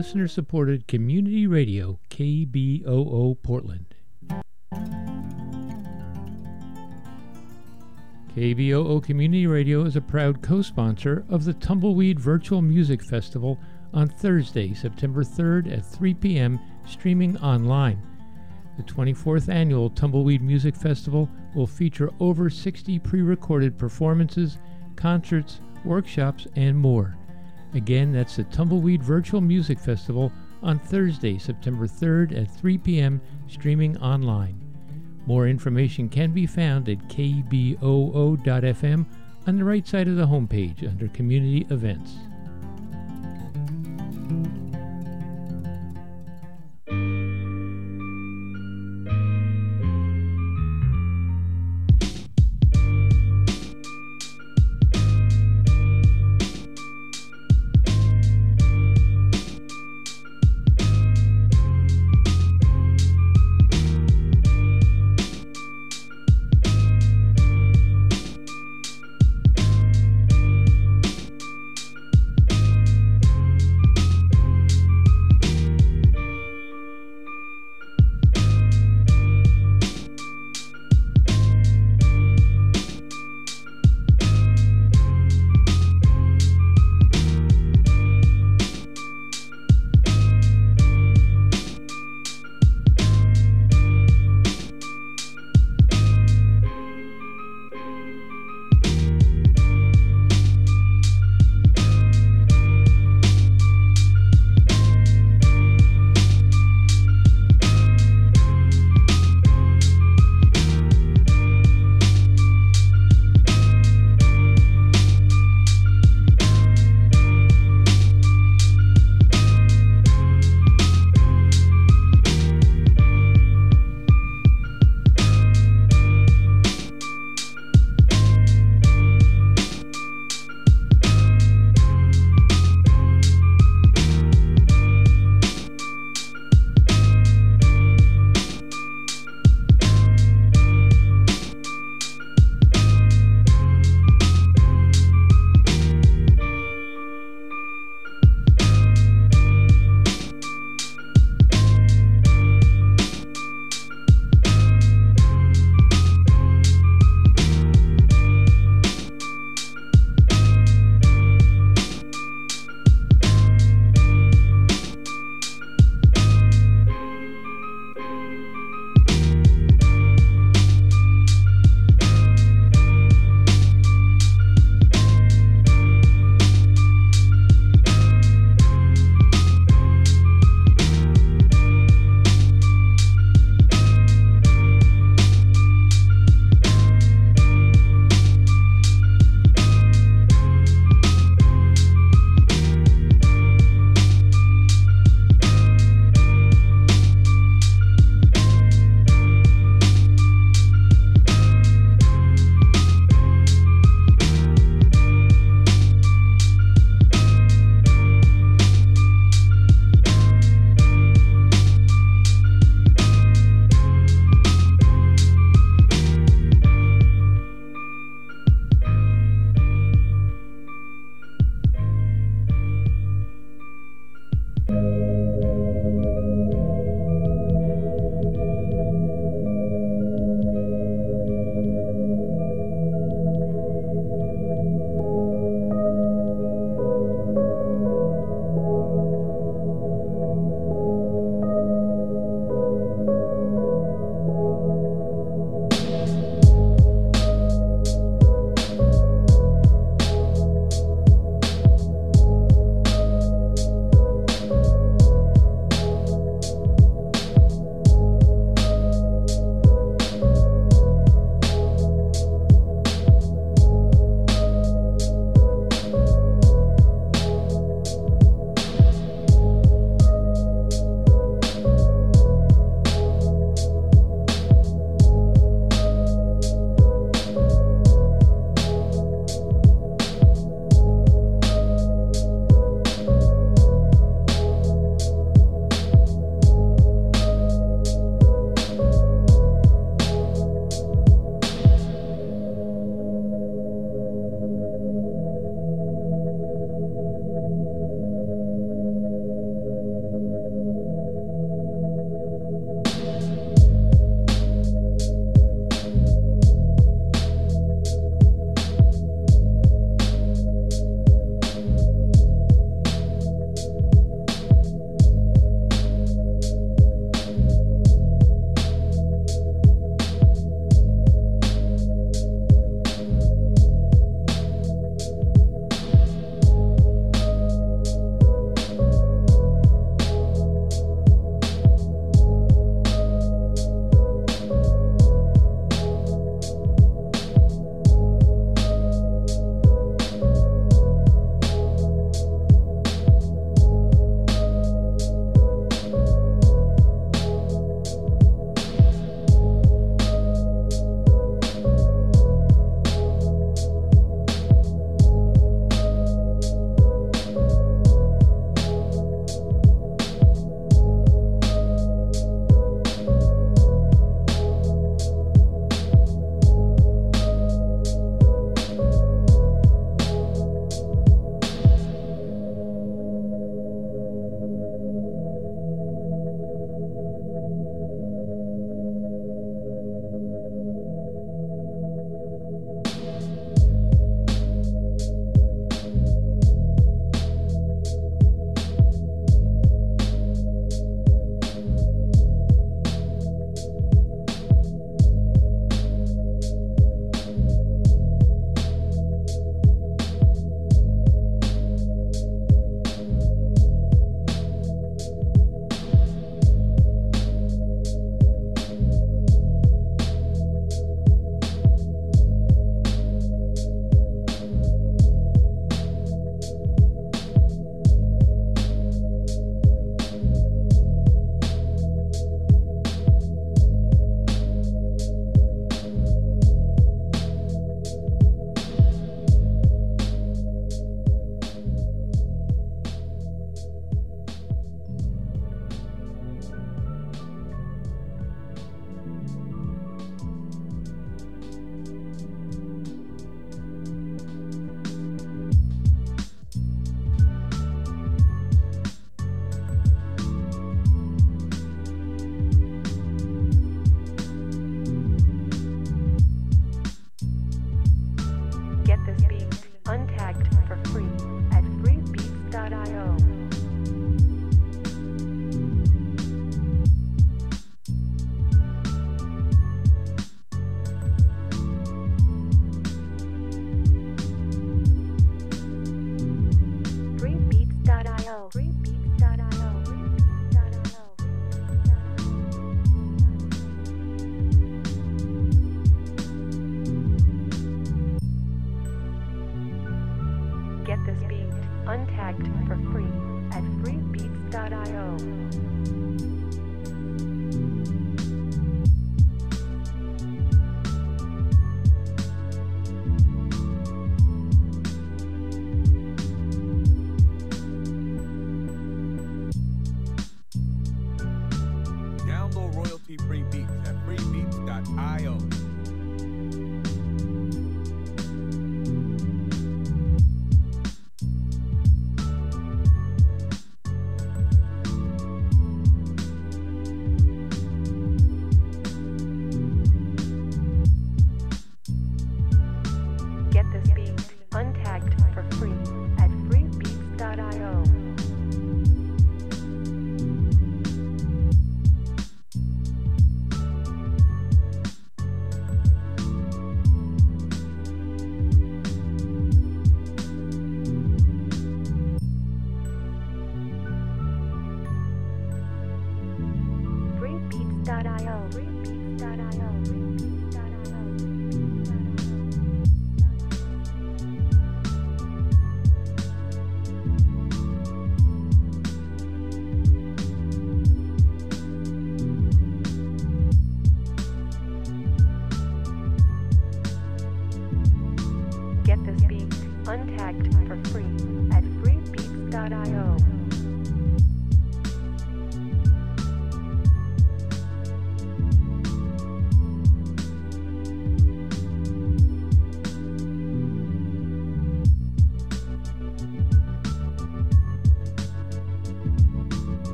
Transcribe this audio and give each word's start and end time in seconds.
listener 0.00 0.26
supported 0.26 0.88
community 0.88 1.46
radio 1.46 2.00
KBOO 2.08 3.36
Portland. 3.42 3.94
KBOO 8.34 9.04
Community 9.04 9.46
Radio 9.46 9.84
is 9.84 9.96
a 9.96 10.00
proud 10.00 10.40
co 10.40 10.62
sponsor 10.62 11.26
of 11.28 11.44
the 11.44 11.52
Tumbleweed 11.52 12.18
Virtual 12.18 12.62
Music 12.62 13.04
Festival 13.04 13.58
on 13.92 14.08
Thursday, 14.08 14.72
September 14.72 15.22
3rd 15.22 15.70
at 15.70 15.84
3 15.84 16.14
p.m., 16.14 16.58
streaming 16.86 17.36
online. 17.36 18.00
The 18.78 18.84
24th 18.84 19.50
annual 19.50 19.90
Tumbleweed 19.90 20.40
Music 20.40 20.74
Festival 20.74 21.28
will 21.54 21.66
feature 21.66 22.08
over 22.20 22.48
60 22.48 22.98
pre 23.00 23.20
recorded 23.20 23.76
performances, 23.76 24.56
concerts, 24.96 25.60
workshops, 25.84 26.46
and 26.56 26.78
more. 26.78 27.18
Again, 27.74 28.12
that's 28.12 28.36
the 28.36 28.44
Tumbleweed 28.44 29.02
Virtual 29.02 29.40
Music 29.40 29.78
Festival 29.78 30.32
on 30.62 30.78
Thursday, 30.78 31.38
September 31.38 31.86
3rd 31.86 32.42
at 32.42 32.50
3 32.56 32.78
p.m., 32.78 33.20
streaming 33.48 33.96
online. 33.98 34.60
More 35.26 35.46
information 35.46 36.08
can 36.08 36.32
be 36.32 36.46
found 36.46 36.88
at 36.88 36.98
kboo.fm 37.08 39.06
on 39.46 39.56
the 39.56 39.64
right 39.64 39.86
side 39.86 40.08
of 40.08 40.16
the 40.16 40.26
homepage 40.26 40.88
under 40.88 41.08
Community 41.08 41.66
Events. 41.70 42.16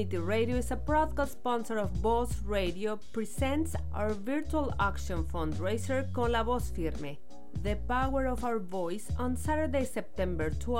Community 0.00 0.26
Radio 0.26 0.56
is 0.56 0.70
a 0.70 0.76
broadcast 0.76 1.32
sponsor 1.32 1.76
of 1.76 1.90
Voz 2.00 2.40
Radio 2.46 2.98
presents 3.12 3.76
our 3.92 4.14
virtual 4.14 4.72
auction 4.78 5.24
fundraiser 5.24 6.10
Con 6.14 6.32
la 6.32 6.42
Voz 6.42 6.70
Firme, 6.70 7.18
The 7.62 7.76
Power 7.86 8.24
of 8.26 8.42
Our 8.42 8.60
Voice 8.60 9.10
on 9.18 9.36
Saturday, 9.36 9.84
September 9.84 10.48
12 10.48 10.78